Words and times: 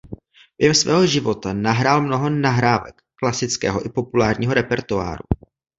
Během 0.57 0.75
svého 0.75 1.05
života 1.05 1.53
nahrál 1.53 2.01
mnoho 2.01 2.29
nahrávek 2.29 3.01
klasického 3.19 3.85
i 3.85 3.89
populárního 3.89 4.53
repertoáru. 4.53 5.25